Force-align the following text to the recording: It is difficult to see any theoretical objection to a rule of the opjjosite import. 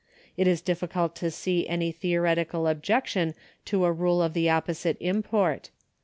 It 0.35 0.47
is 0.47 0.61
difficult 0.61 1.15
to 1.17 1.29
see 1.29 1.67
any 1.67 1.91
theoretical 1.91 2.65
objection 2.67 3.35
to 3.65 3.85
a 3.85 3.91
rule 3.93 4.23
of 4.23 4.33
the 4.33 4.47
opjjosite 4.47 4.97
import. 4.99 5.69